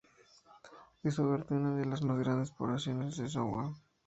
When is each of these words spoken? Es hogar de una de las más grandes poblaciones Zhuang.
Es 1.11 1.19
hogar 1.19 1.45
de 1.49 1.53
una 1.57 1.75
de 1.75 1.85
las 1.85 2.01
más 2.01 2.17
grandes 2.17 2.49
poblaciones 2.49 3.17
Zhuang. 3.31 3.75